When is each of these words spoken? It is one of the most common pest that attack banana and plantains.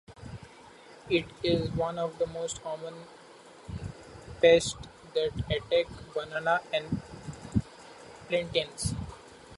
It 1.11 1.25
is 1.43 1.69
one 1.73 1.99
of 1.99 2.17
the 2.17 2.25
most 2.25 2.63
common 2.63 2.95
pest 4.41 4.75
that 5.13 5.29
attack 5.47 5.85
banana 6.15 6.59
and 6.73 7.03
plantains. 8.27 8.95